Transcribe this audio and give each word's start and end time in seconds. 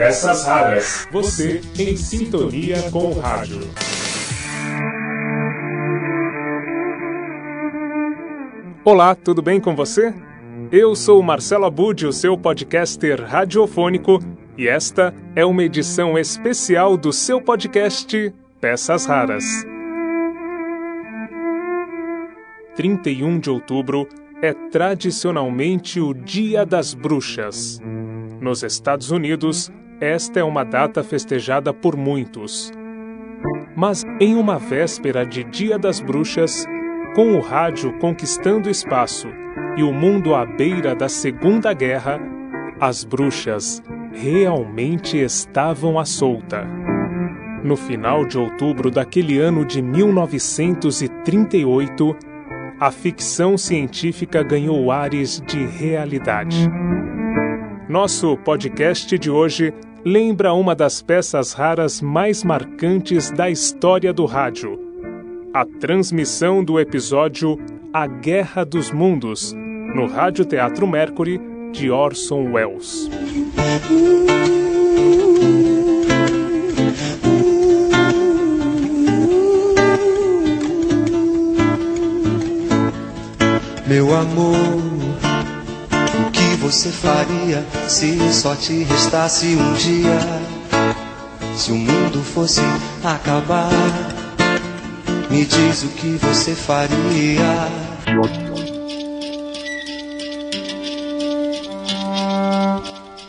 Peças 0.00 0.46
raras. 0.46 1.06
Você 1.12 1.60
em 1.78 1.94
sintonia 1.94 2.90
com 2.90 3.10
o 3.10 3.20
rádio. 3.20 3.60
Olá, 8.82 9.14
tudo 9.14 9.42
bem 9.42 9.60
com 9.60 9.76
você? 9.76 10.14
Eu 10.72 10.96
sou 10.96 11.22
Marcelo 11.22 11.66
Abud, 11.66 12.06
o 12.06 12.14
seu 12.14 12.38
podcaster 12.38 13.22
radiofônico, 13.22 14.20
e 14.56 14.66
esta 14.66 15.14
é 15.36 15.44
uma 15.44 15.62
edição 15.62 16.18
especial 16.18 16.96
do 16.96 17.12
seu 17.12 17.38
podcast 17.38 18.34
Peças 18.58 19.04
Raras. 19.04 19.44
31 22.74 23.38
de 23.38 23.50
outubro 23.50 24.08
é 24.40 24.54
tradicionalmente 24.54 26.00
o 26.00 26.14
Dia 26.14 26.64
das 26.64 26.94
Bruxas. 26.94 27.78
Nos 28.40 28.62
Estados 28.62 29.10
Unidos, 29.10 29.70
esta 30.00 30.40
é 30.40 30.44
uma 30.44 30.64
data 30.64 31.04
festejada 31.04 31.74
por 31.74 31.96
muitos. 31.96 32.72
Mas 33.76 34.02
em 34.18 34.34
uma 34.34 34.58
véspera 34.58 35.26
de 35.26 35.44
Dia 35.44 35.78
das 35.78 36.00
Bruxas, 36.00 36.64
com 37.14 37.34
o 37.34 37.40
rádio 37.40 37.92
conquistando 37.98 38.70
espaço 38.70 39.28
e 39.76 39.82
o 39.82 39.92
mundo 39.92 40.34
à 40.34 40.46
beira 40.46 40.94
da 40.94 41.08
Segunda 41.08 41.72
Guerra, 41.72 42.20
as 42.80 43.02
bruxas 43.04 43.82
realmente 44.12 45.16
estavam 45.18 45.98
à 45.98 46.04
solta. 46.04 46.64
No 47.62 47.76
final 47.76 48.24
de 48.24 48.38
outubro 48.38 48.90
daquele 48.90 49.38
ano 49.38 49.66
de 49.66 49.82
1938, 49.82 52.16
a 52.80 52.90
ficção 52.90 53.58
científica 53.58 54.42
ganhou 54.42 54.90
ares 54.90 55.42
de 55.46 55.66
realidade. 55.66 56.66
Nosso 57.86 58.34
podcast 58.38 59.18
de 59.18 59.30
hoje 59.30 59.74
lembra 60.04 60.52
uma 60.52 60.74
das 60.74 61.02
peças 61.02 61.52
raras 61.52 62.00
mais 62.00 62.42
marcantes 62.42 63.30
da 63.30 63.50
história 63.50 64.12
do 64.12 64.24
rádio. 64.24 64.78
A 65.52 65.64
transmissão 65.64 66.62
do 66.62 66.78
episódio 66.78 67.58
A 67.92 68.06
Guerra 68.06 68.64
dos 68.64 68.90
Mundos, 68.90 69.52
no 69.52 70.06
Rádio 70.06 70.44
Teatro 70.44 70.86
Mercury, 70.86 71.40
de 71.72 71.90
Orson 71.90 72.52
Welles. 72.52 73.10
Meu 83.86 84.14
amor 84.14 84.89
você 86.70 86.90
faria 86.90 87.66
se 87.88 88.32
só 88.32 88.54
te 88.54 88.84
restasse 88.84 89.56
um 89.56 89.74
dia? 89.74 90.20
Se 91.56 91.72
o 91.72 91.74
mundo 91.74 92.22
fosse 92.22 92.60
acabar, 93.02 93.72
me 95.28 95.44
diz 95.44 95.82
o 95.82 95.88
que 95.88 96.10
você 96.24 96.54
faria. 96.54 97.66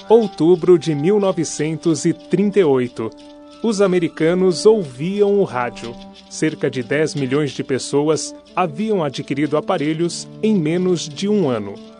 Outubro 0.07 0.77
de 0.77 0.93
1938. 0.93 3.09
Os 3.63 3.81
americanos 3.81 4.67
ouviam 4.67 5.39
o 5.39 5.43
rádio. 5.43 5.95
Cerca 6.29 6.69
de 6.69 6.83
10 6.83 7.15
milhões 7.15 7.49
de 7.49 7.63
pessoas 7.63 8.35
haviam 8.55 9.03
adquirido 9.03 9.57
aparelhos 9.57 10.27
em 10.43 10.53
menos 10.53 11.09
de 11.09 11.27
um 11.27 11.49
ano. 11.49 11.90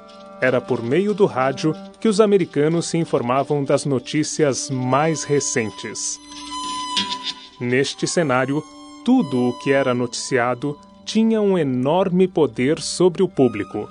Era 0.41 0.59
por 0.59 0.81
meio 0.81 1.13
do 1.13 1.27
rádio 1.27 1.75
que 1.99 2.07
os 2.07 2.19
americanos 2.19 2.87
se 2.87 2.97
informavam 2.97 3.63
das 3.63 3.85
notícias 3.85 4.71
mais 4.71 5.23
recentes. 5.23 6.19
Neste 7.59 8.07
cenário, 8.07 8.63
tudo 9.05 9.49
o 9.49 9.53
que 9.59 9.71
era 9.71 9.93
noticiado 9.93 10.75
tinha 11.05 11.39
um 11.39 11.59
enorme 11.59 12.27
poder 12.27 12.79
sobre 12.79 13.21
o 13.21 13.29
público. 13.29 13.87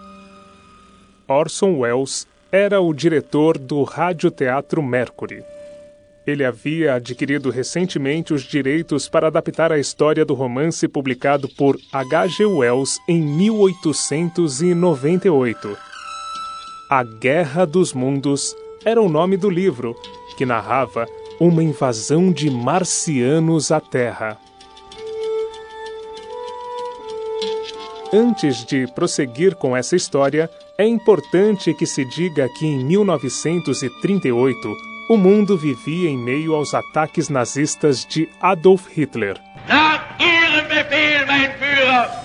Orson 1.28 1.78
Welles 1.78 2.26
era 2.50 2.80
o 2.80 2.92
diretor 2.92 3.56
do 3.56 3.84
Radioteatro 3.84 4.82
Mercury. 4.82 5.44
Ele 6.26 6.44
havia 6.44 6.94
adquirido 6.94 7.50
recentemente 7.50 8.34
os 8.34 8.42
direitos 8.42 9.08
para 9.08 9.28
adaptar 9.28 9.70
a 9.70 9.78
história 9.78 10.24
do 10.24 10.34
romance 10.34 10.88
publicado 10.88 11.48
por 11.48 11.78
H. 11.92 12.26
G. 12.26 12.44
Wells 12.44 12.98
em 13.06 13.22
1898 13.22 15.89
a 16.90 17.04
Guerra 17.04 17.64
dos 17.64 17.92
Mundos 17.92 18.52
era 18.84 19.00
o 19.00 19.08
nome 19.08 19.36
do 19.36 19.48
livro, 19.48 19.94
que 20.36 20.44
narrava 20.44 21.06
uma 21.38 21.62
invasão 21.62 22.32
de 22.32 22.50
marcianos 22.50 23.70
à 23.70 23.80
Terra. 23.80 24.36
Antes 28.12 28.64
de 28.66 28.88
prosseguir 28.92 29.54
com 29.54 29.76
essa 29.76 29.94
história, 29.94 30.50
é 30.76 30.84
importante 30.84 31.72
que 31.72 31.86
se 31.86 32.04
diga 32.04 32.48
que 32.58 32.66
em 32.66 32.84
1938 32.84 34.76
o 35.08 35.16
mundo 35.16 35.56
vivia 35.56 36.10
em 36.10 36.18
meio 36.18 36.56
aos 36.56 36.74
ataques 36.74 37.28
nazistas 37.28 38.04
de 38.04 38.28
Adolf 38.40 38.88
Hitler. 38.88 39.40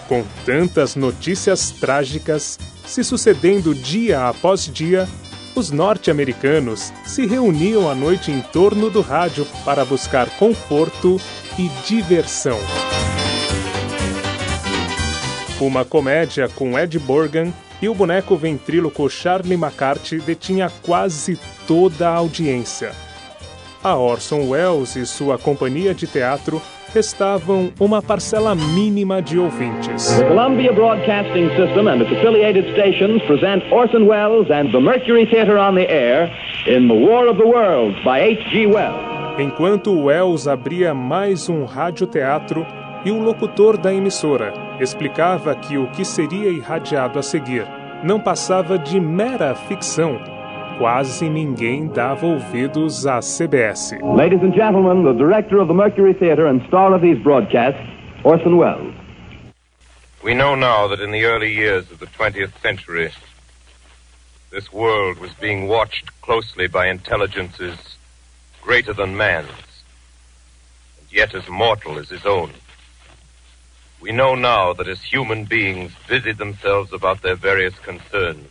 Com 0.08 0.26
tantas 0.44 0.96
notícias 0.96 1.70
trágicas, 1.70 2.58
se 2.86 3.04
sucedendo 3.04 3.74
dia 3.74 4.28
após 4.28 4.66
dia, 4.66 5.08
os 5.56 5.72
norte-americanos 5.72 6.92
se 7.06 7.26
reuniam 7.26 7.90
à 7.90 7.96
noite 7.96 8.32
em 8.32 8.42
torno 8.42 8.90
do 8.90 9.02
rádio 9.02 9.48
para 9.64 9.86
buscar 9.86 10.30
conforto 10.32 11.20
e 11.58 11.70
diversão. 11.88 12.60
Uma 15.60 15.86
comédia 15.86 16.50
com 16.50 16.78
Ed 16.78 17.00
Borgan 17.00 17.54
e 17.82 17.88
o 17.88 17.96
boneco 17.96 18.36
ventríloco 18.36 19.10
Charlie 19.10 19.56
McCarthy 19.56 20.20
detinha 20.20 20.70
quase 20.82 21.40
toda 21.66 22.10
a 22.10 22.16
audiência. 22.16 22.92
A 23.82 23.96
Orson 23.96 24.50
Welles 24.50 24.96
e 24.96 25.06
sua 25.06 25.38
companhia 25.38 25.94
de 25.94 26.08
teatro 26.08 26.62
restavam 26.96 27.74
uma 27.78 28.02
parcela 28.02 28.56
mínima 28.56 29.22
de 29.22 29.38
ouvintes. 29.38 30.18
The 30.18 30.30
Columbia 30.30 30.72
Broadcasting 30.72 31.50
System 31.58 31.90
and 31.90 32.02
its 32.02 32.12
affiliated 32.12 32.72
stations 32.72 33.22
present 33.24 33.64
Orson 33.70 34.08
Welles 34.08 34.50
and 34.50 34.72
the 34.72 34.80
Mercury 34.80 35.26
Theater 35.26 35.58
on 35.58 35.76
the 35.76 35.86
air 35.92 36.32
in 36.66 36.88
The 36.88 36.94
War 36.94 37.28
of 37.28 37.38
the 37.38 37.46
Worlds 37.46 38.02
by 38.06 38.22
H.G. 38.22 38.68
Wells. 38.68 39.38
Enquanto 39.38 39.92
Wells 39.92 40.48
abria 40.48 40.94
mais 40.94 41.50
um 41.50 41.66
radioteatro 41.66 42.66
e 43.04 43.12
o 43.12 43.22
locutor 43.22 43.76
da 43.78 43.94
emissora 43.94 44.54
explicava 44.80 45.54
que 45.54 45.78
o 45.78 45.88
que 45.88 46.06
seria 46.06 46.50
irradiado 46.50 47.20
a 47.20 47.22
seguir 47.22 47.68
não 48.04 48.22
passava 48.22 48.80
de 48.80 49.02
mera 49.02 49.54
ficção 49.54 50.18
quase 50.78 51.30
ninguém 51.30 51.88
dava 51.88 52.26
ouvidos 52.26 53.06
à 53.06 53.22
CBS. 53.22 53.92
Ladies 54.02 54.42
and 54.42 54.54
gentlemen, 54.54 55.04
the 55.04 55.14
director 55.14 55.60
of 55.60 55.68
the 55.68 55.74
Mercury 55.74 56.14
Theater 56.14 56.48
and 56.48 56.62
star 56.68 56.94
of 56.94 57.02
these 57.02 57.18
broadcasts, 57.22 57.82
Orson 58.24 58.58
Welles. 58.58 58.94
We 60.24 60.34
know 60.34 60.56
now 60.56 60.88
that 60.88 61.00
in 61.00 61.12
the 61.12 61.26
early 61.26 61.54
years 61.54 61.92
of 61.92 62.00
the 62.00 62.08
20th 62.08 62.60
century, 62.62 63.12
this 64.52 64.74
world 64.74 65.20
was 65.20 65.32
being 65.34 65.68
watched 65.68 66.10
closely 66.22 66.68
by 66.68 66.88
intelligences 66.88 67.78
greater 68.62 68.94
than 68.94 69.16
man's, 69.16 69.50
and 71.00 71.08
yet 71.12 71.36
as 71.36 71.48
mortal 71.48 72.00
as 72.00 72.10
his 72.10 72.26
own. 72.26 72.52
We 74.02 74.12
know 74.12 74.36
now 74.36 74.74
that 74.74 74.88
as 74.88 75.02
human 75.02 75.46
beings 75.46 75.92
busied 76.08 76.38
themselves 76.38 76.92
about 76.92 77.22
their 77.22 77.36
various 77.36 77.78
concerns, 77.80 78.50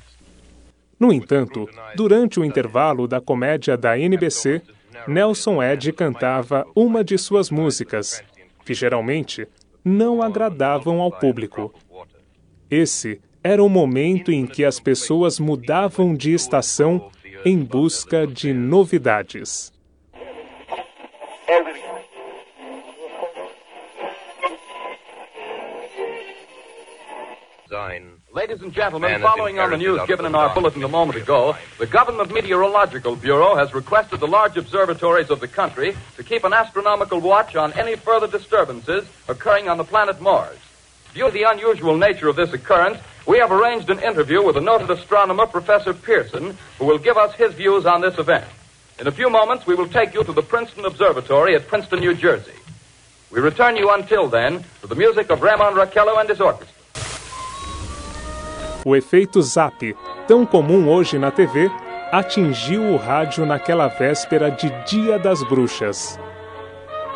no 0.99 1.13
entanto, 1.13 1.69
durante 1.97 2.39
o 2.39 2.45
intervalo 2.45 3.07
da 3.07 3.21
comédia 3.21 3.77
da 3.77 3.99
NBC, 3.99 4.63
Nelson 5.07 5.63
Ed 5.63 5.93
cantava 5.93 6.67
uma 6.75 7.03
de 7.03 7.19
suas 7.19 7.51
músicas, 7.51 8.23
que 8.65 8.73
geralmente 8.73 9.47
não 9.85 10.23
agradavam 10.23 11.01
ao 11.01 11.11
público. 11.11 11.75
Esse 12.71 13.21
era 13.43 13.63
o 13.63 13.69
momento 13.69 14.33
em 14.33 14.47
que 14.47 14.65
as 14.65 14.81
pessoas 14.81 15.39
mudavam 15.39 16.15
de 16.15 16.33
estação 16.33 17.11
em 17.45 17.59
busca 17.59 18.27
de 18.27 18.55
novidades. 18.55 19.71
Ladies 28.35 28.63
and 28.63 28.73
gentlemen, 28.73 29.21
following 29.21 29.61
on 29.61 29.71
the 29.71 29.77
news 29.77 30.01
given 30.09 30.27
in 30.27 30.35
our 30.35 30.53
bulletin 30.53 30.83
a 30.83 30.89
moment 30.89 31.17
ago, 31.17 31.57
the 31.79 31.87
Government 31.87 32.35
Meteorological 32.35 33.15
Bureau 33.15 33.55
has 33.55 33.73
requested 33.73 34.19
the 34.19 34.27
large 34.27 34.57
observatories 34.57 35.31
of 35.31 35.39
the 35.39 35.47
country 35.47 35.97
to 36.17 36.25
keep 36.25 36.43
an 36.43 36.53
astronomical 36.53 37.21
watch 37.21 37.55
on 37.55 37.73
any 37.75 37.95
further 37.95 38.27
disturbances 38.27 39.09
occurring 39.29 39.69
on 39.69 39.79
the 39.79 39.85
planet 39.85 40.21
Mars. 40.21 40.59
Due 41.15 41.27
to 41.27 41.31
the 41.31 41.45
unusual 41.45 41.97
nature 41.97 42.29
of 42.29 42.35
this 42.35 42.53
occurrence, 42.53 42.99
we 43.25 43.39
have 43.39 43.53
arranged 43.53 43.89
an 43.89 44.01
interview 44.01 44.45
with 44.45 44.57
the 44.57 44.61
noted 44.61 44.91
astronomer 44.91 45.47
Professor 45.47 45.95
Pearson, 45.95 46.59
who 46.81 46.87
will 46.87 46.99
give 46.99 47.17
us 47.17 47.33
his 47.37 47.55
views 47.55 47.87
on 47.87 48.01
this 48.01 48.19
event. 48.19 48.47
In 48.99 49.07
a 49.07 49.13
few 49.13 49.31
moments, 49.31 49.65
we 49.65 49.77
will 49.77 49.89
take 49.89 50.13
you 50.13 50.25
to 50.25 50.33
the 50.33 50.43
Princeton 50.43 50.87
Observatory 50.87 51.55
at 51.55 51.69
Princeton, 51.69 52.01
New 52.01 52.17
Jersey. 52.17 52.59
We 53.31 53.39
return 53.39 53.77
you 53.77 53.93
until 53.93 54.27
then 54.27 54.65
to 54.81 54.89
the 54.89 54.97
music 54.97 55.31
of 55.31 55.41
Ramon 55.41 55.75
Raquello 55.75 56.19
and 56.19 56.29
his 56.29 56.41
orchestra. 56.41 56.74
O 58.85 58.95
efeito 58.95 59.41
zap, 59.41 59.97
tão 60.29 60.45
comum 60.45 60.91
hoje 60.91 61.19
na 61.19 61.31
TV, 61.31 61.71
atingiu 62.13 62.83
o 62.83 62.97
rádio 62.97 63.47
naquela 63.47 63.89
véspera 63.89 64.51
de 64.51 64.69
Dia 64.85 65.19
das 65.19 65.43
Bruxas. 65.43 66.21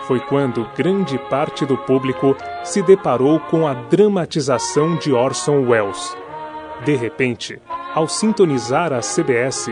Foi 0.07 0.19
quando 0.19 0.67
grande 0.75 1.19
parte 1.29 1.67
do 1.67 1.77
público 1.77 2.35
se 2.65 2.81
deparou 2.81 3.39
com 3.39 3.67
a 3.67 3.75
dramatização 3.75 4.97
de 4.97 5.13
Orson 5.13 5.69
Welles. 5.69 6.17
De 6.87 6.97
repente, 6.97 7.61
ao 7.95 8.09
sintonizar 8.09 8.91
a 8.95 9.01
CBS, 9.01 9.71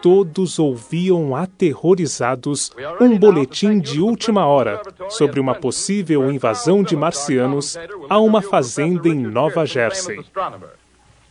todos 0.00 0.60
ouviam 0.60 1.34
aterrorizados 1.34 2.70
um 3.00 3.18
boletim 3.18 3.80
de 3.80 4.00
última 4.00 4.46
hora 4.46 4.80
sobre 5.08 5.40
uma 5.40 5.56
possível 5.56 6.30
invasão 6.30 6.84
de 6.84 6.94
marcianos 6.94 7.76
a 8.08 8.20
uma 8.20 8.40
fazenda 8.40 9.08
em 9.08 9.16
Nova 9.16 9.66
Jersey. 9.66 10.24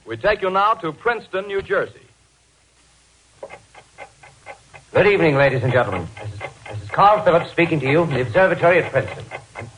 We 0.06 0.18
take 0.18 0.42
you 0.42 0.50
now 0.50 0.74
to 0.76 0.92
Princeton, 0.92 1.48
New 1.48 1.62
Jersey. 1.62 2.02
Good 4.92 5.08
evening, 5.08 5.38
ladies 5.38 5.64
and 5.64 5.72
gentlemen. 5.72 6.10
This 6.22 6.34
is, 6.34 6.40
this 6.40 6.84
is 6.84 6.90
Carl 6.90 7.24
Phillips 7.24 7.50
speaking 7.52 7.80
to 7.80 7.90
you 7.90 8.04
from 8.06 8.14
the 8.14 8.22
observatory 8.22 8.84
at 8.84 8.92
Princeton. 8.92 9.24
I'm, 9.56 9.70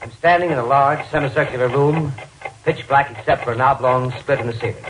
I'm 0.00 0.12
standing 0.12 0.52
in 0.52 0.58
a 0.58 0.64
large 0.64 1.04
semicircular 1.10 1.66
room, 1.66 2.12
pitch 2.64 2.86
black 2.86 3.10
except 3.18 3.42
for 3.42 3.52
an 3.52 3.60
oblong 3.60 4.12
split 4.20 4.38
in 4.38 4.46
the 4.46 4.52
ceiling. 4.52 4.84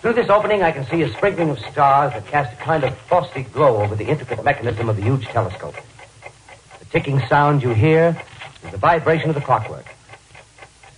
Through 0.00 0.14
this 0.14 0.30
opening, 0.30 0.64
I 0.64 0.72
can 0.72 0.84
see 0.86 1.02
a 1.02 1.12
sprinkling 1.12 1.50
of 1.50 1.60
stars 1.60 2.12
that 2.12 2.26
cast 2.26 2.52
a 2.54 2.56
kind 2.56 2.82
of 2.82 2.96
frosty 2.98 3.44
glow 3.44 3.76
over 3.76 3.94
the 3.94 4.06
intricate 4.06 4.42
mechanism 4.42 4.88
of 4.88 4.96
the 4.96 5.02
huge 5.02 5.26
telescope. 5.26 5.76
The 6.80 6.84
ticking 6.86 7.20
sound 7.28 7.62
you 7.62 7.70
hear 7.70 8.20
is 8.64 8.70
the 8.72 8.78
vibration 8.78 9.28
of 9.28 9.36
the 9.36 9.42
clockwork. 9.42 9.86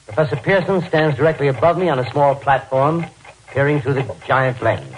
Professor 0.08 0.36
Pearson 0.36 0.82
stands 0.88 1.16
directly 1.16 1.48
above 1.48 1.78
me 1.78 1.90
on 1.90 1.98
a 1.98 2.10
small 2.10 2.34
platform, 2.34 3.06
peering 3.48 3.80
through 3.80 3.94
the 3.94 4.14
giant 4.26 4.60
lens. 4.62 4.92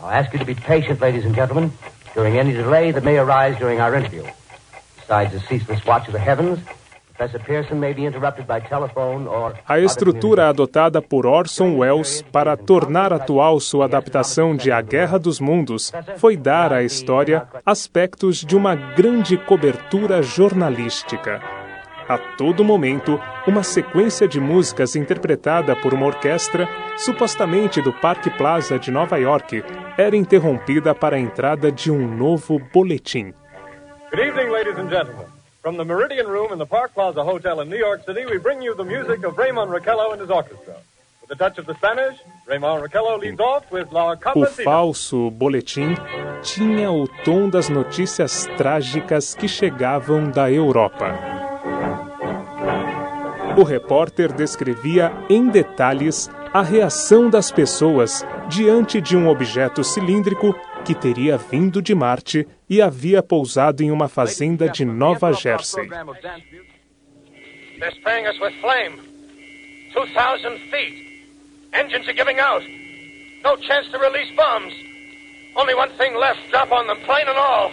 I'll 0.00 0.10
ask 0.10 0.32
you 0.32 0.38
to 0.38 0.44
be 0.44 0.54
patient, 0.54 1.00
ladies 1.00 1.24
and 1.24 1.34
gentlemen, 1.34 1.72
during 2.14 2.38
any 2.38 2.52
delay 2.52 2.92
that 2.92 3.02
may 3.02 3.18
arise 3.18 3.58
during 3.58 3.80
our 3.80 3.94
interview. 3.94 4.24
Besides 5.00 5.32
the 5.32 5.40
ceaseless 5.40 5.84
watch 5.84 6.06
of 6.06 6.12
the 6.12 6.20
heavens, 6.20 6.60
Professor 7.16 7.40
Pearson 7.40 7.80
may 7.80 7.92
be 7.92 8.04
interrupted 8.04 8.46
by 8.46 8.60
telephone 8.60 9.26
or... 9.26 9.54
A 9.66 9.80
estrutura 9.80 10.48
adotada 10.48 11.02
por 11.02 11.26
Orson 11.26 11.76
Welles 11.76 12.22
para 12.30 12.56
tornar 12.56 13.12
atual 13.12 13.58
sua 13.58 13.86
adaptação 13.86 14.54
de 14.54 14.70
A 14.70 14.80
Guerra 14.80 15.18
dos 15.18 15.40
Mundos 15.40 15.92
foi 16.18 16.36
dar 16.36 16.72
à 16.72 16.82
história 16.82 17.48
aspectos 17.64 18.44
de 18.44 18.54
uma 18.54 18.74
grande 18.74 19.36
cobertura 19.36 20.22
jornalística. 20.22 21.55
A 22.08 22.18
todo 22.18 22.64
momento, 22.64 23.20
uma 23.48 23.64
sequência 23.64 24.28
de 24.28 24.38
músicas 24.38 24.94
interpretada 24.94 25.74
por 25.74 25.92
uma 25.92 26.06
orquestra, 26.06 26.68
supostamente 26.96 27.82
do 27.82 27.92
Park 27.92 28.28
Plaza 28.36 28.78
de 28.78 28.92
Nova 28.92 29.16
York, 29.18 29.64
era 29.98 30.16
interrompida 30.16 30.94
para 30.94 31.16
a 31.16 31.18
entrada 31.18 31.72
de 31.72 31.90
um 31.90 32.06
novo 32.06 32.60
boletim. 32.72 33.34
Good 34.12 34.22
evening, 34.22 34.50
ladies 34.50 34.78
and 34.78 34.88
gentlemen. 34.88 35.26
From 35.60 35.76
the 35.76 35.84
Meridian 35.84 36.28
Room 36.28 36.52
in 36.52 36.58
the 36.58 36.66
Park 36.66 36.94
Plaza 36.94 37.24
Hotel 37.24 37.60
in 37.60 37.68
New 37.68 37.78
York 37.78 38.04
City, 38.04 38.24
we 38.24 38.38
bring 38.38 38.62
you 38.62 38.76
the 38.76 38.84
music 38.84 39.26
of 39.26 39.36
Raymond 39.36 39.72
Raquello 39.72 40.12
and 40.12 40.20
his 40.20 40.30
orchestra. 40.30 40.76
With 41.22 41.32
a 41.32 41.34
touch 41.34 41.58
of 41.58 41.66
the 41.66 41.74
Spanish, 41.74 42.16
Raymond 42.46 42.84
Raquello 42.84 43.18
leads 43.18 43.40
off 43.40 43.64
with 43.72 43.90
La 43.90 44.12
O 44.12 44.46
falso 44.62 45.28
boletim 45.28 45.96
tinha 46.40 46.88
o 46.92 47.08
tom 47.24 47.50
das 47.50 47.68
notícias 47.68 48.46
trágicas 48.56 49.34
que 49.34 49.48
chegavam 49.48 50.30
da 50.30 50.48
Europa. 50.48 51.35
O 53.56 53.62
repórter 53.62 54.32
descrevia 54.34 55.10
em 55.30 55.48
detalhes 55.48 56.28
a 56.52 56.60
reação 56.60 57.30
das 57.30 57.50
pessoas 57.50 58.22
diante 58.50 59.00
de 59.00 59.16
um 59.16 59.28
objeto 59.28 59.82
cilíndrico 59.82 60.54
que 60.84 60.94
teria 60.94 61.38
vindo 61.38 61.80
de 61.80 61.94
Marte 61.94 62.46
e 62.68 62.82
havia 62.82 63.22
pousado 63.22 63.82
em 63.82 63.90
uma 63.90 64.08
fazenda 64.08 64.68
de 64.68 64.84
Nova 64.84 65.32
Jersey. 65.32 65.88
They're 67.78 67.94
spraying 67.96 68.26
us 68.28 68.38
with 68.40 68.52
flame. 68.60 69.00
2,000 69.94 70.58
feet. 70.70 71.06
Engines 71.72 72.06
are 72.08 72.14
giving 72.14 72.38
out. 72.38 72.62
No 73.42 73.56
chance 73.56 73.90
to 73.90 73.98
release 73.98 74.30
bombs. 74.36 74.74
Only 75.56 75.74
one 75.74 75.90
thing 75.96 76.14
left. 76.14 76.40
Drop 76.50 76.70
on 76.72 76.86
them, 76.86 76.98
plane 77.06 77.26
and 77.26 77.38
all. 77.38 77.72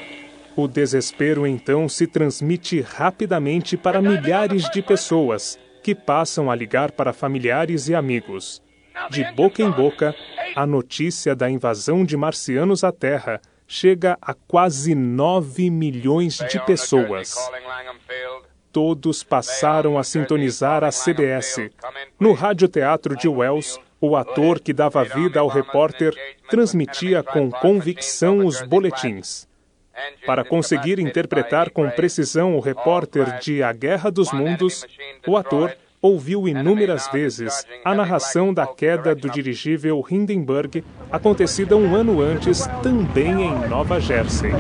O 0.56 0.68
desespero 0.68 1.48
então 1.48 1.90
se 1.90 2.06
transmite 2.06 2.80
rapidamente 2.80 3.76
para 3.76 4.02
milhares 4.02 4.70
de 4.70 4.82
pessoas, 4.84 5.58
que 5.84 5.94
passam 5.94 6.50
a 6.50 6.56
ligar 6.56 6.92
para 6.92 7.12
familiares 7.14 7.90
e 7.90 7.94
amigos. 7.94 8.62
De 9.10 9.24
boca 9.34 9.62
em 9.62 9.70
boca, 9.70 10.16
a 10.56 10.66
notícia 10.66 11.36
da 11.36 11.50
invasão 11.50 12.06
de 12.06 12.16
marcianos 12.16 12.84
à 12.84 12.92
Terra 12.92 13.42
chega 13.68 14.18
a 14.22 14.34
quase 14.34 14.96
9 14.96 15.70
milhões 15.70 16.38
de 16.50 16.60
pessoas. 16.66 17.36
Todos 18.72 19.24
passaram 19.24 19.98
a 19.98 20.04
sintonizar 20.04 20.84
a 20.84 20.90
CBS. 20.90 21.70
No 22.20 22.34
radioteatro 22.34 23.16
de 23.16 23.28
Wells, 23.28 23.80
o 24.00 24.16
ator 24.16 24.60
que 24.60 24.74
dava 24.74 25.04
vida 25.04 25.40
ao 25.40 25.48
repórter 25.48 26.14
transmitia 26.50 27.24
com 27.24 27.52
convicção 27.52 28.46
os 28.46 28.62
boletins. 28.62 29.48
Para 30.26 30.44
conseguir 30.44 31.00
interpretar 31.00 31.70
com 31.70 31.90
precisão 31.90 32.56
o 32.56 32.60
repórter 32.60 33.40
de 33.40 33.62
A 33.62 33.72
Guerra 33.72 34.10
dos 34.10 34.32
Mundos, 34.32 34.86
o 35.28 35.38
ator 35.38 35.76
ouviu 36.04 36.50
inúmeras 36.50 37.08
vezes 37.08 37.66
a 37.86 37.96
narração 37.96 38.54
da 38.54 38.68
queda 38.68 39.16
do 39.16 39.30
dirigível 39.30 40.04
Hindenburg, 40.12 40.84
acontecida 41.10 41.78
um 41.78 41.96
ano 41.96 42.22
antes 42.22 42.68
também 42.84 43.44
em 43.44 43.70
Nova 43.70 44.02
Jersey. 44.02 44.52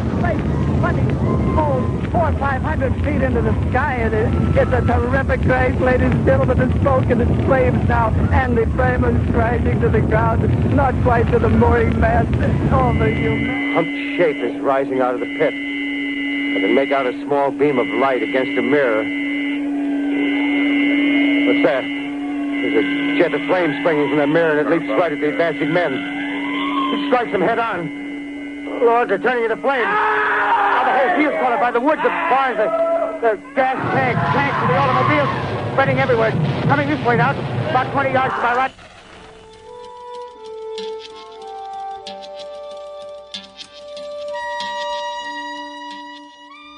humped 13.73 14.17
shape 14.17 14.37
is 14.37 14.62
rising 14.62 15.01
out 15.01 15.15
of 15.15 15.19
the 15.19 15.25
pit. 15.25 15.53
I 15.53 16.62
can 16.62 16.75
make 16.75 16.91
out 16.91 17.07
a 17.07 17.13
small 17.23 17.51
beam 17.51 17.79
of 17.79 17.88
light 18.00 18.21
against 18.21 18.57
a 18.57 18.62
mirror. 18.62 19.23
That? 21.63 21.84
There's 21.84 22.75
a 22.75 23.17
jet 23.17 23.34
of 23.34 23.41
flame 23.48 23.72
springing 23.82 24.10
from 24.10 24.17
the 24.20 24.27
mirror, 24.27 24.60
and 24.60 24.67
it 24.67 24.70
leaps 24.70 24.88
right 25.00 25.12
at 25.12 25.20
the 25.20 25.29
advancing 25.29 25.72
men. 25.72 25.93
It 25.93 27.08
strikes 27.08 27.32
them 27.32 27.41
head 27.41 27.58
on. 27.58 28.79
Lord, 28.84 29.10
they're 29.10 29.17
turning 29.17 29.46
into 29.46 29.58
flames. 29.58 29.88
Now 29.88 30.84
the 30.84 30.91
whole 30.91 31.15
field's 31.17 31.38
caught 31.39 31.53
up 31.53 31.62
by 31.62 31.72
the 31.72 31.79
woods, 31.79 32.01
the 32.03 32.10
barns, 32.10 32.58
the, 32.58 32.67
the 33.24 33.39
gas 33.55 33.79
tanks, 33.96 34.20
tanks, 34.36 34.58
and 34.60 34.70
the 34.70 34.77
automobiles 34.77 35.72
spreading 35.72 36.00
everywhere. 36.00 36.32
Coming 36.63 36.89
this 36.89 37.03
way 37.05 37.17
now, 37.17 37.32
about 37.70 37.91
20 37.93 38.12
yards 38.12 38.34
to 38.36 38.41
my 38.41 38.55
right. 38.55 38.72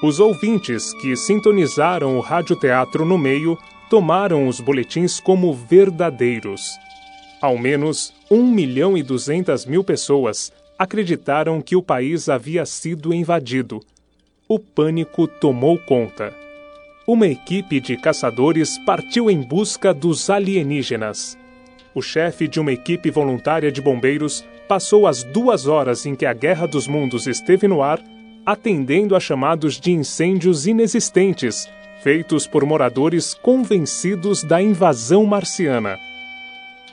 Os 0.03 0.19
ouvintes 0.19 0.93
que 1.01 1.15
sintonizaram 1.15 2.15
o 2.15 2.19
radioteatro 2.19 3.03
no 3.03 3.17
meio 3.17 3.57
tomaram 3.89 4.47
os 4.47 4.59
boletins 4.59 5.19
como 5.19 5.53
verdadeiros. 5.53 6.77
Ao 7.41 7.57
menos 7.57 8.13
1 8.29 8.45
milhão 8.45 8.97
e 8.97 9.03
200 9.03 9.65
mil 9.65 9.83
pessoas 9.83 10.51
acreditaram 10.77 11.61
que 11.61 11.75
o 11.75 11.81
país 11.81 12.27
havia 12.27 12.65
sido 12.65 13.13
invadido. 13.13 13.81
O 14.47 14.59
pânico 14.59 15.27
tomou 15.27 15.77
conta. 15.77 16.33
Uma 17.07 17.27
equipe 17.27 17.79
de 17.79 17.95
caçadores 17.97 18.77
partiu 18.79 19.29
em 19.29 19.41
busca 19.41 19.93
dos 19.93 20.29
alienígenas. 20.29 21.37
O 21.93 22.01
chefe 22.01 22.47
de 22.47 22.59
uma 22.59 22.71
equipe 22.73 23.09
voluntária 23.09 23.71
de 23.71 23.81
bombeiros 23.81 24.43
passou 24.67 25.07
as 25.07 25.23
duas 25.23 25.67
horas 25.67 26.05
em 26.05 26.15
que 26.15 26.25
a 26.25 26.33
Guerra 26.33 26.67
dos 26.67 26.87
Mundos 26.87 27.27
esteve 27.27 27.67
no 27.67 27.81
ar 27.81 28.01
atendendo 28.45 29.15
a 29.15 29.19
chamados 29.19 29.79
de 29.79 29.91
incêndios 29.91 30.67
inexistentes, 30.67 31.67
feitos 32.05 32.45
por 32.45 32.63
moradores 32.63 33.33
convencidos 33.33 34.43
da 34.43 34.61
invasão 34.61 35.25
marciana. 35.25 35.97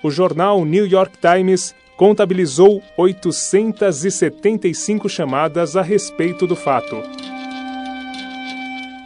O 0.02 0.10
jornal 0.10 0.64
New 0.64 0.86
York 0.86 1.18
Times 1.18 1.74
contabilizou 1.98 2.82
875 2.96 5.10
chamadas 5.10 5.76
a 5.76 5.82
respeito 5.82 6.46
do 6.46 6.56
fato. 6.56 6.96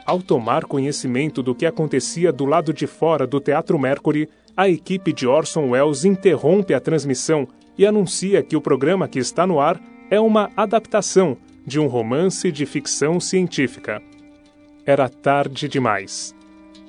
Ao 0.07 0.23
tomar 0.23 0.67
conhecimento 0.67 1.43
do 1.43 1.57
que 1.57 1.67
acontecia 1.67 2.33
do 2.33 2.45
lado 2.45 2.73
de 2.73 2.87
fora 2.87 3.27
do 3.27 3.41
Teatro 3.41 3.77
Mercury, 3.77 4.29
a 4.57 4.69
equipe 4.69 5.13
de 5.13 5.27
Orson 5.27 5.71
Welles 5.71 6.05
interrompe 6.05 6.73
a 6.73 6.79
transmissão 6.79 7.49
e 7.77 7.85
anuncia 7.85 8.45
que 8.45 8.55
o 8.55 8.61
programa 8.61 9.09
que 9.09 9.19
está 9.19 9.45
no 9.45 9.59
ar 9.59 9.83
é 10.09 10.21
uma 10.21 10.53
adaptação 10.57 11.37
de 11.67 11.81
um 11.81 11.89
romance 11.89 12.53
de 12.53 12.65
ficção 12.65 13.19
científica. 13.19 14.01
Era 14.87 15.09
tarde 15.09 15.69
demais. 15.69 16.33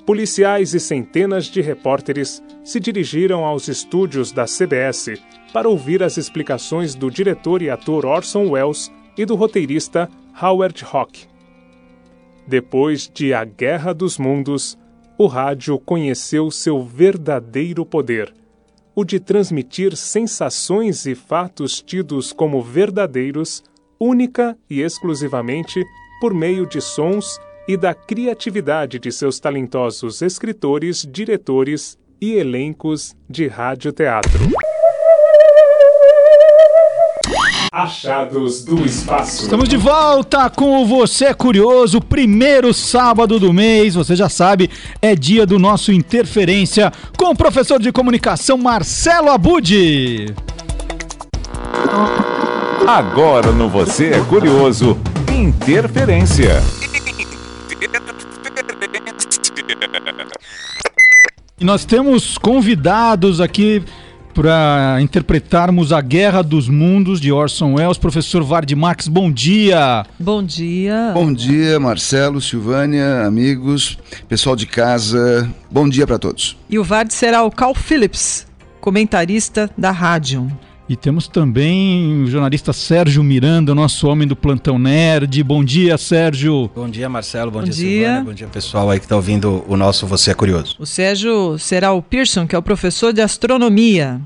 Policiais 0.06 0.72
e 0.72 0.78
centenas 0.78 1.46
de 1.46 1.60
repórteres 1.60 2.40
se 2.64 2.78
dirigiram 2.78 3.44
aos 3.44 3.66
estúdios 3.66 4.30
da 4.30 4.44
CBS 4.46 5.20
para 5.52 5.68
ouvir 5.68 6.02
as 6.02 6.16
explicações 6.16 6.94
do 6.94 7.10
diretor 7.10 7.60
e 7.60 7.68
ator 7.68 8.06
Orson 8.06 8.50
Welles 8.50 8.90
e 9.16 9.26
do 9.26 9.34
roteirista 9.34 10.08
Howard 10.40 10.86
Hawks. 10.90 11.28
Depois 12.46 13.10
de 13.12 13.34
A 13.34 13.44
Guerra 13.44 13.92
dos 13.92 14.16
Mundos, 14.16 14.78
o 15.18 15.26
rádio 15.26 15.76
conheceu 15.78 16.50
seu 16.52 16.82
verdadeiro 16.84 17.84
poder, 17.84 18.32
o 18.94 19.04
de 19.04 19.18
transmitir 19.18 19.96
sensações 19.96 21.04
e 21.04 21.14
fatos 21.16 21.82
tidos 21.82 22.32
como 22.32 22.62
verdadeiros, 22.62 23.62
única 23.98 24.56
e 24.70 24.80
exclusivamente 24.80 25.84
por 26.20 26.32
meio 26.32 26.64
de 26.66 26.80
sons 26.80 27.38
e 27.68 27.76
da 27.76 27.92
criatividade 27.92 28.98
de 28.98 29.12
seus 29.12 29.38
talentosos 29.38 30.22
escritores, 30.22 31.06
diretores 31.06 31.98
e 32.18 32.32
elencos 32.32 33.14
de 33.28 33.46
rádio-teatro. 33.46 34.48
Achados 37.70 38.64
do 38.64 38.84
Espaço. 38.86 39.42
Estamos 39.42 39.68
de 39.68 39.76
volta 39.76 40.48
com 40.48 40.82
o 40.82 40.86
Você 40.86 41.34
Curioso, 41.34 42.00
primeiro 42.00 42.72
sábado 42.72 43.38
do 43.38 43.52
mês. 43.52 43.94
Você 43.94 44.16
já 44.16 44.30
sabe, 44.30 44.70
é 45.02 45.14
dia 45.14 45.44
do 45.44 45.58
nosso 45.58 45.92
Interferência 45.92 46.90
com 47.18 47.26
o 47.26 47.36
professor 47.36 47.78
de 47.78 47.92
comunicação 47.92 48.56
Marcelo 48.56 49.28
Abud. 49.28 50.34
Agora 52.86 53.52
no 53.52 53.68
Você 53.68 54.08
é 54.08 54.20
Curioso, 54.24 54.98
Interferência. 55.30 56.77
E 61.60 61.64
nós 61.64 61.84
temos 61.84 62.38
convidados 62.38 63.40
aqui 63.40 63.82
para 64.32 64.98
interpretarmos 65.00 65.92
A 65.92 66.00
Guerra 66.00 66.42
dos 66.42 66.68
Mundos 66.68 67.20
de 67.20 67.32
Orson 67.32 67.74
Welles. 67.74 67.98
Professor 67.98 68.44
Vard 68.44 68.70
Marx, 68.76 69.08
bom 69.08 69.32
dia. 69.32 70.06
Bom 70.18 70.42
dia. 70.42 71.10
Bom 71.12 71.32
dia, 71.32 71.80
Marcelo, 71.80 72.40
Silvânia, 72.40 73.24
amigos, 73.26 73.98
pessoal 74.28 74.54
de 74.54 74.66
casa. 74.66 75.52
Bom 75.68 75.88
dia 75.88 76.06
para 76.06 76.20
todos. 76.20 76.56
E 76.70 76.78
o 76.78 76.84
Vard 76.84 77.10
será 77.10 77.42
o 77.42 77.50
Carl 77.50 77.74
Phillips, 77.74 78.46
comentarista 78.80 79.68
da 79.76 79.90
rádio. 79.90 80.48
E 80.88 80.96
temos 80.96 81.28
também 81.28 82.22
o 82.22 82.26
jornalista 82.28 82.72
Sérgio 82.72 83.22
Miranda, 83.22 83.74
nosso 83.74 84.08
homem 84.08 84.26
do 84.26 84.34
Plantão 84.34 84.78
Nerd. 84.78 85.42
Bom 85.42 85.62
dia, 85.62 85.98
Sérgio. 85.98 86.70
Bom 86.74 86.88
dia, 86.88 87.10
Marcelo. 87.10 87.50
Bom, 87.50 87.58
Bom 87.58 87.64
dia, 87.64 87.74
dia, 87.74 88.06
Silvana. 88.06 88.24
Bom 88.24 88.32
dia, 88.32 88.46
pessoal 88.46 88.88
aí 88.88 88.98
que 88.98 89.04
está 89.04 89.14
ouvindo 89.14 89.62
o 89.68 89.76
nosso 89.76 90.06
Você 90.06 90.30
é 90.30 90.34
Curioso. 90.34 90.76
O 90.78 90.86
Sérgio 90.86 91.58
será 91.58 91.92
o 91.92 92.00
Pearson, 92.00 92.46
que 92.46 92.56
é 92.56 92.58
o 92.58 92.62
professor 92.62 93.12
de 93.12 93.20
astronomia. 93.20 94.18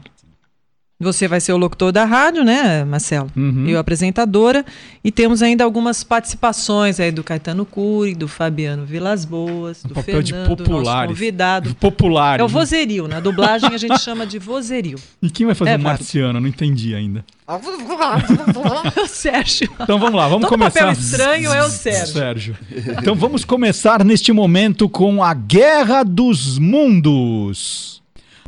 Você 1.02 1.26
vai 1.26 1.40
ser 1.40 1.52
o 1.52 1.56
locutor 1.56 1.90
da 1.90 2.04
rádio, 2.04 2.44
né, 2.44 2.84
Marcelo? 2.84 3.28
Uhum. 3.36 3.66
Eu 3.66 3.78
apresentadora. 3.78 4.64
E 5.02 5.10
temos 5.10 5.42
ainda 5.42 5.64
algumas 5.64 6.04
participações 6.04 7.00
aí 7.00 7.10
do 7.10 7.24
Caetano 7.24 7.66
Cury, 7.66 8.14
do 8.14 8.28
Fabiano 8.28 8.84
Vilas 8.84 9.24
Boas, 9.24 9.82
do 9.82 9.94
papel 9.94 10.22
Fernando, 10.22 10.48
de 10.48 10.56
populares. 10.56 11.10
convidado. 11.10 11.74
Popular. 11.74 12.38
É 12.38 12.44
o 12.44 12.48
vozerio. 12.48 13.08
Na 13.08 13.18
dublagem 13.18 13.74
a 13.74 13.76
gente 13.76 13.98
chama 14.00 14.24
de 14.24 14.38
vozerio. 14.38 14.96
E 15.20 15.28
quem 15.28 15.44
vai 15.44 15.56
fazer 15.56 15.72
é, 15.72 15.76
o 15.76 15.80
marciano? 15.80 16.40
Não 16.40 16.46
entendi 16.48 16.94
ainda. 16.94 17.24
o 19.02 19.06
Sérgio. 19.08 19.68
Então 19.80 19.98
vamos 19.98 20.14
lá, 20.14 20.28
vamos 20.28 20.48
Todo 20.48 20.58
começar. 20.58 20.80
papel 20.80 20.92
estranho 20.92 21.52
é 21.52 21.64
o 21.64 21.68
Sérgio. 21.68 22.06
Sérgio. 22.14 22.56
Então 22.98 23.14
vamos 23.14 23.44
começar 23.44 24.04
neste 24.04 24.32
momento 24.32 24.88
com 24.88 25.22
a 25.22 25.34
Guerra 25.34 26.04
dos 26.04 26.58
Mundos 26.58 28.01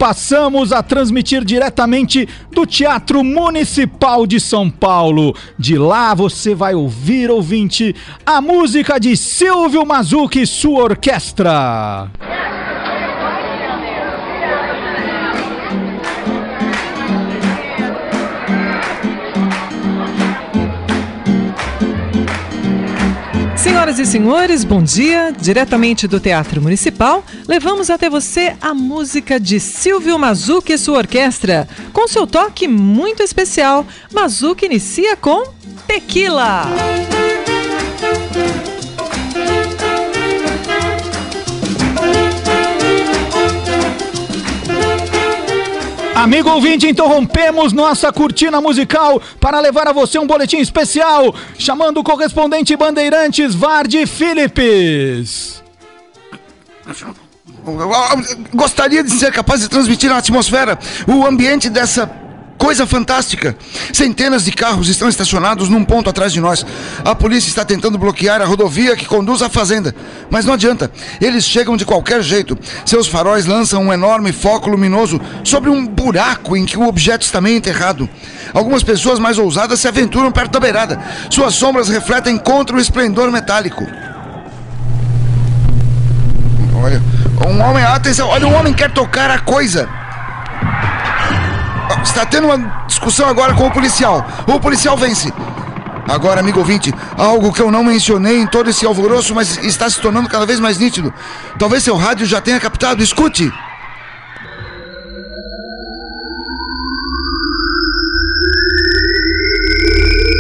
passamos 0.05 0.71
a 0.71 0.83
transmitir 0.83 1.47
diretamente 1.47 2.29
do 2.53 2.67
Teatro 2.67 3.25
Municipal 3.25 4.27
de 4.27 4.39
São 4.39 4.69
Paulo. 4.69 5.35
De 5.59 5.79
lá 5.79 6.13
você 6.13 6.55
vai 6.55 6.75
ouvir, 6.75 7.31
ouvinte, 7.31 7.97
a 8.27 8.39
música 8.39 9.01
de 9.01 9.17
Silvio 9.17 9.87
Mazuki 9.87 10.43
e 10.43 10.47
sua 10.47 10.83
orquestra. 10.83 12.11
Senhoras 23.65 23.99
e 23.99 24.05
senhores, 24.05 24.63
bom 24.63 24.83
dia. 24.83 25.33
Diretamente 25.41 26.07
do 26.07 26.21
Teatro 26.21 26.61
Municipal, 26.61 27.25
levamos 27.49 27.89
até 27.89 28.11
você 28.11 28.55
a 28.61 28.75
música 28.75 29.41
de 29.41 29.59
Silvio 29.59 30.19
Mazuki 30.19 30.75
e 30.75 30.79
sua 30.79 30.99
orquestra, 30.99 31.67
com 31.91 32.07
seu 32.07 32.27
toque 32.27 32.69
muito 32.69 33.23
especial. 33.23 33.87
Mazuki 34.13 34.67
inicia 34.67 35.17
com 35.17 35.45
Tequila. 35.87 36.67
Amigo 46.25 46.49
ouvinte, 46.49 46.89
interrompemos 46.89 47.75
nossa 47.75 48.11
cortina 48.11 48.59
musical 48.59 49.21
para 49.39 49.61
levar 49.61 49.89
a 49.89 49.93
você 49.93 50.19
um 50.19 50.27
boletim 50.27 50.57
especial, 50.57 51.35
chamando 51.59 52.01
o 52.01 52.03
correspondente 52.03 52.75
Bandeirantes 52.75 53.55
Vardy 53.55 54.07
Philips. 54.07 55.63
Gostaria 58.55 59.05
de 59.05 59.11
ser 59.11 59.33
capaz 59.33 59.61
de 59.61 59.69
transmitir 59.69 60.09
na 60.09 60.17
atmosfera 60.17 60.79
o 61.07 61.27
ambiente 61.27 61.69
dessa 61.69 62.07
Coisa 62.65 62.87
fantástica! 62.87 63.55
Centenas 63.93 64.43
de 64.47 64.51
carros 64.51 64.89
estão 64.89 65.07
estacionados 65.07 65.69
num 65.69 65.85
ponto 65.85 66.09
atrás 66.09 66.33
de 66.33 66.41
nós. 66.41 66.65
A 67.05 67.15
polícia 67.15 67.51
está 67.51 67.63
tentando 67.63 67.99
bloquear 67.99 68.41
a 68.41 68.47
rodovia 68.47 68.97
que 68.97 69.05
conduz 69.05 69.43
à 69.43 69.51
fazenda. 69.51 69.95
Mas 70.31 70.47
não 70.47 70.55
adianta. 70.55 70.91
Eles 71.21 71.45
chegam 71.45 71.77
de 71.77 71.85
qualquer 71.85 72.23
jeito. 72.23 72.59
Seus 72.87 73.07
faróis 73.07 73.45
lançam 73.45 73.83
um 73.83 73.93
enorme 73.93 74.33
foco 74.33 74.71
luminoso 74.71 75.21
sobre 75.45 75.69
um 75.69 75.87
buraco 75.87 76.57
em 76.57 76.65
que 76.65 76.79
o 76.79 76.89
objeto 76.89 77.27
está 77.27 77.39
meio 77.39 77.59
enterrado. 77.59 78.09
Algumas 78.55 78.83
pessoas 78.83 79.19
mais 79.19 79.37
ousadas 79.37 79.79
se 79.79 79.87
aventuram 79.87 80.33
perto 80.33 80.53
da 80.53 80.61
beirada. 80.61 80.99
Suas 81.29 81.55
sombras 81.55 81.91
refletem 81.91 82.39
contra 82.39 82.75
o 82.75 82.81
esplendor 82.81 83.31
metálico. 83.31 83.87
Olha, 86.83 87.03
um 87.47 87.61
homem, 87.61 87.85
atenção, 87.85 88.29
olha, 88.29 88.47
um 88.47 88.55
homem 88.55 88.73
quer 88.73 88.91
tocar 88.91 89.31
a 89.31 89.39
coisa. 89.39 89.87
Está 92.05 92.25
tendo 92.25 92.47
uma 92.47 92.85
discussão 92.87 93.27
agora 93.29 93.55
com 93.55 93.67
o 93.67 93.73
policial. 93.73 94.25
O 94.47 94.61
policial 94.61 94.97
vence. 94.97 95.33
Agora, 96.07 96.41
amigo 96.41 96.59
ouvinte, 96.59 96.93
algo 97.17 97.53
que 97.53 97.63
eu 97.63 97.71
não 97.71 97.83
mencionei 97.83 98.39
em 98.39 98.47
todo 98.47 98.69
esse 98.69 98.85
alvoroço, 98.85 99.35
mas 99.35 99.57
está 99.65 99.89
se 99.89 100.01
tornando 100.01 100.29
cada 100.29 100.45
vez 100.45 100.61
mais 100.61 100.79
nítido. 100.79 101.13
Talvez 101.59 101.83
seu 101.83 101.97
rádio 101.97 102.27
já 102.27 102.41
tenha 102.41 102.61
captado. 102.61 103.03
Escute! 103.03 103.51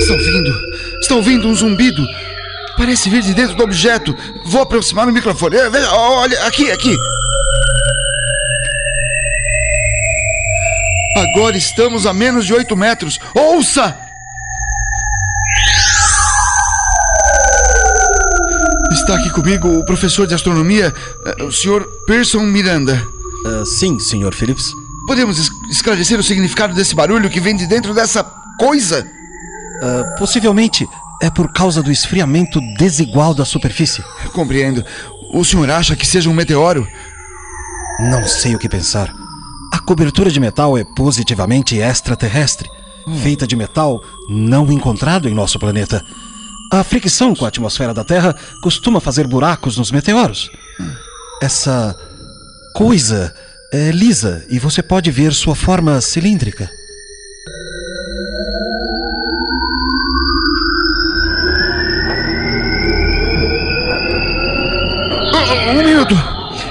Estão 0.00 0.16
ouvindo? 0.16 0.54
Estão 1.00 1.16
ouvindo 1.16 1.48
um 1.48 1.54
zumbido? 1.54 2.04
Parece 2.76 3.08
vir 3.08 3.22
de 3.22 3.32
dentro 3.32 3.56
do 3.56 3.64
objeto. 3.64 4.14
Vou 4.44 4.60
aproximar 4.60 5.08
o 5.08 5.12
microfone. 5.12 5.56
Veja, 5.70 5.90
olha, 5.92 6.46
aqui, 6.46 6.70
aqui. 6.70 6.94
Agora 11.16 11.56
estamos 11.56 12.06
a 12.06 12.12
menos 12.12 12.44
de 12.44 12.52
8 12.52 12.76
metros. 12.76 13.20
Ouça! 13.34 13.96
Está 18.92 19.16
aqui 19.16 19.30
comigo 19.30 19.68
o 19.68 19.84
professor 19.84 20.26
de 20.26 20.34
astronomia, 20.34 20.92
eh, 21.26 21.44
o 21.44 21.52
Sr. 21.52 21.86
Pearson 22.06 22.40
Miranda. 22.40 23.00
Uh, 23.46 23.64
sim, 23.64 23.98
Sr. 23.98 24.34
Phillips. 24.34 24.72
Podemos 25.06 25.50
esclarecer 25.70 26.18
o 26.18 26.22
significado 26.22 26.74
desse 26.74 26.94
barulho 26.94 27.30
que 27.30 27.40
vem 27.40 27.54
de 27.54 27.66
dentro 27.66 27.94
dessa 27.94 28.24
coisa? 28.58 29.06
Uh, 29.82 30.18
possivelmente 30.18 30.88
é 31.22 31.30
por 31.30 31.52
causa 31.52 31.82
do 31.82 31.92
esfriamento 31.92 32.60
desigual 32.76 33.34
da 33.34 33.44
superfície. 33.44 34.02
Compreendo. 34.32 34.84
O 35.32 35.44
senhor 35.44 35.70
acha 35.70 35.94
que 35.94 36.06
seja 36.06 36.28
um 36.28 36.34
meteoro? 36.34 36.88
Não 38.00 38.26
sei 38.26 38.56
o 38.56 38.58
que 38.58 38.68
pensar. 38.68 39.23
Cobertura 39.86 40.30
de 40.30 40.40
metal 40.40 40.78
é 40.78 40.84
positivamente 40.84 41.78
extraterrestre, 41.78 42.70
hum. 43.06 43.18
feita 43.18 43.46
de 43.46 43.54
metal 43.54 44.02
não 44.28 44.72
encontrado 44.72 45.28
em 45.28 45.34
nosso 45.34 45.58
planeta. 45.58 46.04
A 46.72 46.82
fricção 46.82 47.34
com 47.34 47.44
a 47.44 47.48
atmosfera 47.48 47.92
da 47.92 48.02
Terra 48.02 48.34
costuma 48.62 48.98
fazer 48.98 49.26
buracos 49.26 49.76
nos 49.76 49.90
meteoros. 49.90 50.50
Essa 51.42 51.94
coisa 52.74 53.34
é 53.72 53.90
lisa 53.90 54.44
e 54.48 54.58
você 54.58 54.82
pode 54.82 55.10
ver 55.10 55.34
sua 55.34 55.54
forma 55.54 56.00
cilíndrica. 56.00 56.70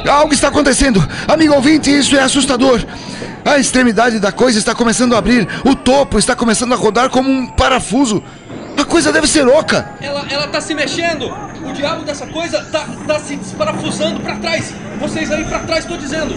Algo 0.10 0.34
está 0.34 0.48
acontecendo. 0.48 1.06
Amigo 1.28 1.54
ouvinte, 1.54 1.90
isso 1.90 2.16
é 2.16 2.22
assustador. 2.22 2.84
A 3.46 3.58
extremidade 3.58 4.20
da 4.20 4.32
coisa 4.32 4.58
está 4.58 4.74
começando 4.74 5.14
a 5.14 5.18
abrir. 5.18 5.48
O 5.66 5.76
topo 5.76 6.18
está 6.18 6.36
começando 6.36 6.74
a 6.74 6.78
rodar 6.78 7.10
como 7.10 7.30
um 7.30 7.48
parafuso. 7.48 8.24
A 8.78 8.86
coisa 8.86 9.12
deve 9.12 9.28
ser 9.28 9.48
oca. 9.48 9.90
Ela, 10.02 10.26
ela 10.30 10.48
tá 10.48 10.60
se 10.62 10.74
mexendo. 10.74 11.30
O 11.64 11.74
diabo 11.74 12.04
dessa 12.04 12.26
coisa 12.28 12.64
tá, 12.72 12.88
tá 13.06 13.20
se 13.20 13.36
desparafusando 13.36 14.20
para 14.20 14.38
trás. 14.38 14.74
Vocês 15.00 15.32
aí 15.32 15.44
para 15.46 15.60
trás, 15.60 15.86
tô 15.86 15.98
dizendo. 15.98 16.36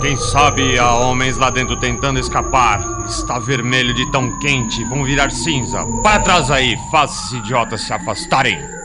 Quem 0.00 0.16
sabe 0.16 0.78
há 0.78 0.94
homens 0.94 1.36
lá 1.36 1.50
dentro 1.50 1.76
tentando 1.76 2.18
escapar. 2.18 2.80
Está 3.06 3.38
vermelho 3.38 3.94
de 3.94 4.10
tão 4.10 4.38
quente, 4.38 4.82
vão 4.84 5.04
virar 5.04 5.30
cinza. 5.30 5.84
Para 6.02 6.20
trás 6.20 6.50
aí, 6.50 6.76
faça 6.90 7.14
esses 7.20 7.32
idiotas 7.38 7.82
se 7.82 7.92
afastarem. 7.92 8.79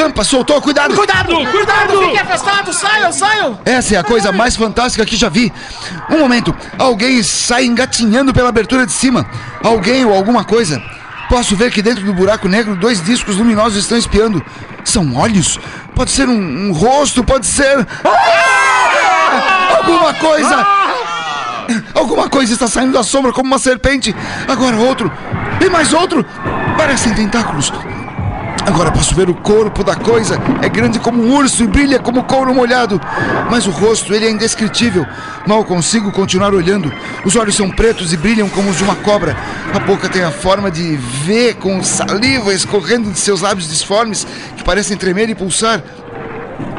Tampa 0.00 0.24
soltou. 0.24 0.60
Cuidado. 0.62 0.94
Cuidado, 0.94 1.34
cuidado! 1.50 1.98
Fique 1.98 2.18
afastado, 2.18 2.72
saiam, 2.72 3.12
saiam! 3.12 3.60
Essa 3.66 3.96
é 3.96 3.98
a 3.98 4.04
coisa 4.04 4.32
mais 4.32 4.56
fantástica 4.56 5.04
que 5.04 5.14
já 5.14 5.28
vi. 5.28 5.52
Um 6.10 6.18
momento. 6.18 6.56
Alguém 6.78 7.22
sai 7.22 7.66
engatinhando 7.66 8.32
pela 8.32 8.48
abertura 8.48 8.86
de 8.86 8.92
cima. 8.92 9.26
Alguém 9.62 10.06
ou 10.06 10.14
alguma 10.14 10.42
coisa. 10.42 10.82
Posso 11.28 11.54
ver 11.54 11.70
que 11.70 11.82
dentro 11.82 12.02
do 12.02 12.14
buraco 12.14 12.48
negro 12.48 12.74
dois 12.74 13.02
discos 13.04 13.36
luminosos 13.36 13.78
estão 13.78 13.98
espiando. 13.98 14.42
São 14.84 15.14
olhos? 15.16 15.60
Pode 15.94 16.10
ser 16.10 16.26
um, 16.28 16.68
um 16.68 16.72
rosto, 16.72 17.22
pode 17.22 17.46
ser. 17.46 17.86
Ah! 18.04 19.76
Alguma 19.76 20.14
coisa! 20.14 20.66
Alguma 21.94 22.28
coisa 22.28 22.54
está 22.54 22.66
saindo 22.66 22.94
da 22.94 23.02
sombra 23.02 23.32
como 23.32 23.46
uma 23.46 23.58
serpente. 23.58 24.16
Agora 24.48 24.76
outro. 24.76 25.12
E 25.60 25.68
mais 25.68 25.92
outro. 25.92 26.24
Parecem 26.76 27.12
tentáculos. 27.12 27.70
Agora 28.70 28.92
posso 28.92 29.16
ver 29.16 29.28
o 29.28 29.34
corpo 29.34 29.82
da 29.82 29.96
coisa. 29.96 30.40
É 30.62 30.68
grande 30.68 31.00
como 31.00 31.20
um 31.20 31.34
urso 31.34 31.64
e 31.64 31.66
brilha 31.66 31.98
como 31.98 32.22
couro 32.22 32.54
molhado. 32.54 33.00
Mas 33.50 33.66
o 33.66 33.70
rosto, 33.72 34.14
ele 34.14 34.26
é 34.26 34.30
indescritível. 34.30 35.04
Mal 35.44 35.64
consigo 35.64 36.12
continuar 36.12 36.54
olhando. 36.54 36.90
Os 37.24 37.34
olhos 37.34 37.56
são 37.56 37.68
pretos 37.68 38.12
e 38.12 38.16
brilham 38.16 38.48
como 38.48 38.70
os 38.70 38.76
de 38.76 38.84
uma 38.84 38.94
cobra. 38.94 39.36
A 39.74 39.80
boca 39.80 40.08
tem 40.08 40.22
a 40.22 40.30
forma 40.30 40.70
de 40.70 40.96
V, 40.96 41.54
com 41.54 41.82
saliva 41.82 42.54
escorrendo 42.54 43.10
de 43.10 43.18
seus 43.18 43.40
lábios 43.40 43.68
disformes 43.68 44.24
que 44.56 44.62
parecem 44.62 44.96
tremer 44.96 45.28
e 45.28 45.34
pulsar. 45.34 45.82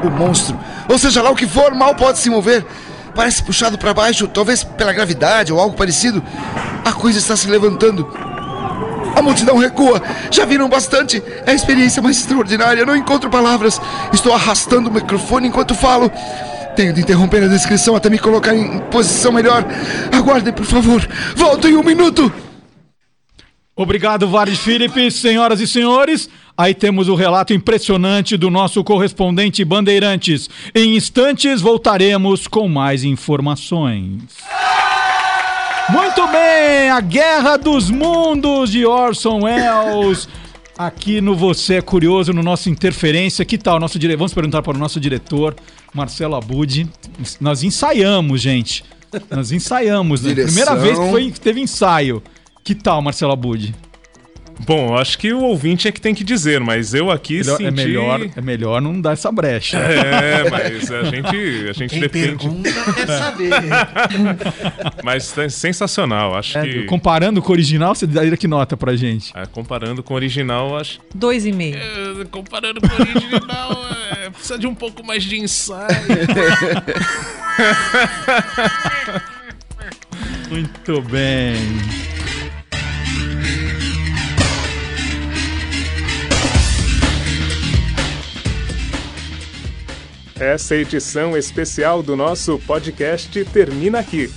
O 0.01 0.09
monstro, 0.09 0.57
ou 0.87 0.97
seja 0.97 1.21
lá 1.21 1.29
o 1.29 1.35
que 1.35 1.45
for, 1.45 1.75
mal 1.75 1.93
pode 1.93 2.19
se 2.19 2.29
mover. 2.29 2.65
Parece 3.13 3.43
puxado 3.43 3.77
para 3.77 3.93
baixo, 3.93 4.29
talvez 4.29 4.63
pela 4.63 4.93
gravidade 4.93 5.51
ou 5.51 5.59
algo 5.59 5.75
parecido. 5.75 6.23
A 6.85 6.93
coisa 6.93 7.19
está 7.19 7.35
se 7.35 7.49
levantando. 7.49 8.30
A 9.21 9.23
multidão 9.23 9.59
recua. 9.59 10.01
Já 10.31 10.45
viram 10.45 10.67
bastante. 10.67 11.21
É 11.45 11.51
a 11.51 11.53
experiência 11.53 12.01
mais 12.01 12.17
extraordinária. 12.17 12.83
Não 12.83 12.95
encontro 12.95 13.29
palavras. 13.29 13.79
Estou 14.11 14.33
arrastando 14.33 14.89
o 14.89 14.91
microfone 14.91 15.47
enquanto 15.47 15.75
falo. 15.75 16.11
Tenho 16.75 16.91
de 16.91 17.01
interromper 17.01 17.43
a 17.43 17.47
descrição 17.47 17.95
até 17.95 18.09
me 18.09 18.17
colocar 18.17 18.55
em 18.55 18.79
posição 18.89 19.31
melhor. 19.31 19.63
Aguardem, 20.11 20.51
por 20.51 20.65
favor. 20.65 21.07
Volto 21.35 21.67
em 21.67 21.77
um 21.77 21.83
minuto. 21.83 22.33
Obrigado, 23.75 24.27
Vares 24.27 24.57
Felipe. 24.57 25.11
Senhoras 25.11 25.59
e 25.59 25.67
senhores, 25.67 26.27
aí 26.57 26.73
temos 26.73 27.07
o 27.07 27.13
relato 27.13 27.53
impressionante 27.53 28.35
do 28.35 28.49
nosso 28.49 28.83
correspondente 28.83 29.63
Bandeirantes. 29.63 30.49
Em 30.73 30.95
instantes 30.95 31.61
voltaremos 31.61 32.47
com 32.47 32.67
mais 32.67 33.03
informações. 33.03 34.23
Muito 35.89 36.25
bem, 36.27 36.89
a 36.89 37.01
Guerra 37.01 37.57
dos 37.57 37.89
Mundos 37.89 38.71
de 38.71 38.85
Orson 38.85 39.41
Welles. 39.43 40.27
Aqui 40.77 41.19
no 41.19 41.35
Você 41.35 41.75
é 41.75 41.81
Curioso, 41.81 42.33
no 42.33 42.41
nosso 42.41 42.69
Interferência. 42.69 43.43
Que 43.43 43.57
tal 43.57 43.79
nosso 43.79 43.99
diretor? 43.99 44.19
Vamos 44.19 44.33
perguntar 44.33 44.61
para 44.61 44.75
o 44.75 44.79
nosso 44.79 44.99
diretor, 44.99 45.55
Marcelo 45.93 46.35
Abud. 46.35 46.89
Nós 47.39 47.63
ensaiamos, 47.63 48.41
gente. 48.41 48.83
Nós 49.29 49.51
ensaiamos, 49.51 50.21
né? 50.21 50.29
Direção. 50.29 50.55
Primeira 50.55 50.75
vez 50.81 50.97
que 50.97 51.09
foi, 51.09 51.31
teve 51.31 51.59
ensaio. 51.59 52.23
Que 52.63 52.73
tal, 52.73 53.01
Marcelo 53.01 53.33
Abud? 53.33 53.75
Bom, 54.65 54.95
acho 54.97 55.17
que 55.17 55.33
o 55.33 55.39
ouvinte 55.41 55.87
é 55.87 55.91
que 55.91 55.99
tem 55.99 56.13
que 56.13 56.23
dizer, 56.23 56.59
mas 56.59 56.93
eu 56.93 57.09
aqui 57.11 57.39
Melhor- 57.39 57.57
senti... 57.57 57.67
é, 57.67 57.71
melhor, 57.71 58.21
é 58.35 58.41
melhor 58.41 58.81
não 58.81 58.99
dar 58.99 59.13
essa 59.13 59.31
brecha. 59.31 59.77
É, 59.77 60.49
mas 60.49 60.91
a 60.91 61.03
gente, 61.03 61.69
a 61.69 61.73
gente 61.73 61.89
Quem 61.89 61.99
depende. 61.99 62.27
pergunta 62.37 62.69
quer 62.93 63.07
saber. 63.07 63.51
mas 65.03 65.37
é 65.37 65.49
sensacional, 65.49 66.35
acho 66.37 66.57
É, 66.57 66.61
que. 66.63 66.83
Comparando 66.83 67.41
com 67.41 67.49
o 67.49 67.51
original, 67.53 67.93
você 67.95 68.05
daria 68.07 68.35
que 68.37 68.47
nota 68.47 68.75
pra 68.77 68.95
gente? 68.95 69.31
É, 69.35 69.45
comparando 69.45 70.01
com 70.03 70.13
o 70.13 70.17
original, 70.17 70.77
acho. 70.77 70.99
Dois 71.13 71.45
e 71.45 71.51
meio. 71.51 71.75
É, 71.77 72.25
comparando 72.29 72.79
com 72.81 72.87
o 72.87 73.01
original, 73.01 73.85
é, 74.25 74.29
precisa 74.29 74.57
de 74.59 74.67
um 74.67 74.75
pouco 74.75 75.05
mais 75.05 75.23
de 75.23 75.37
ensaio. 75.39 75.87
Muito 80.49 81.01
bem. 81.03 81.55
Essa 90.41 90.75
edição 90.75 91.37
especial 91.37 92.01
do 92.01 92.15
nosso 92.15 92.57
podcast 92.65 93.45
termina 93.45 93.99
aqui. 93.99 94.27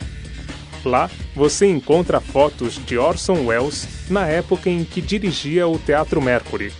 Lá 0.84 1.10
você 1.34 1.66
encontra 1.66 2.20
fotos 2.20 2.80
de 2.86 2.96
Orson 2.96 3.46
Welles 3.46 3.88
na 4.08 4.28
época 4.28 4.70
em 4.70 4.84
que 4.84 5.00
dirigia 5.00 5.66
o 5.66 5.76
Teatro 5.76 6.22
Mercury. 6.22 6.72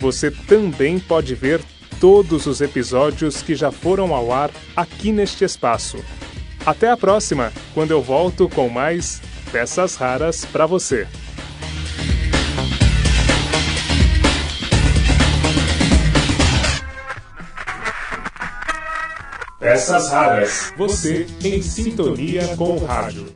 Você 0.00 0.32
também 0.32 0.98
pode 0.98 1.36
ver 1.36 1.60
todos 2.00 2.46
os 2.46 2.60
episódios 2.60 3.40
que 3.40 3.54
já 3.54 3.70
foram 3.70 4.12
ao 4.12 4.32
ar 4.32 4.50
aqui 4.74 5.12
neste 5.12 5.44
espaço. 5.44 6.02
Até 6.66 6.90
a 6.90 6.96
próxima, 6.96 7.52
quando 7.74 7.90
eu 7.90 8.00
volto 8.00 8.48
com 8.48 8.70
mais 8.70 9.20
peças 9.52 9.96
raras 9.96 10.46
para 10.46 10.64
você. 10.64 11.06
Peças 19.58 20.10
raras. 20.10 20.72
Você 20.76 21.26
em 21.42 21.60
sintonia 21.60 22.56
com 22.56 22.76
o 22.76 22.84
rádio. 22.84 23.26